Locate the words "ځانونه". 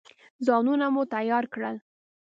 0.45-0.85